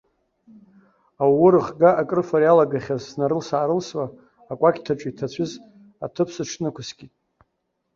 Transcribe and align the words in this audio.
Ауу 1.21 1.49
рыхга 1.53 1.89
акрыфара 2.01 2.45
иалагахьаз 2.47 3.01
снарылс-аарылсуа, 3.09 4.05
акәакьҭаҿы 4.51 5.07
иҭацәыз 5.09 5.51
аҭыԥ 6.05 6.29
сыҽнықәскит. 6.35 7.13